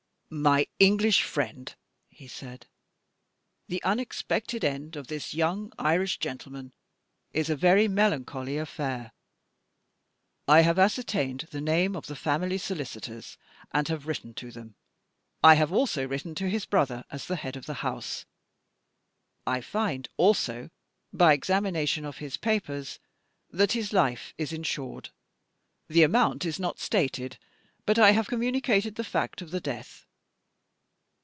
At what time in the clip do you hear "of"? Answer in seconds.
4.95-5.07, 11.97-12.05, 17.57-17.65, 22.05-22.19, 29.41-29.51